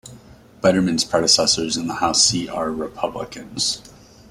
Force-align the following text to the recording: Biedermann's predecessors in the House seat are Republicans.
Biedermann's 0.63 1.03
predecessors 1.05 1.77
in 1.77 1.87
the 1.87 1.93
House 1.93 2.25
seat 2.25 2.49
are 2.49 2.71
Republicans. 2.71 3.83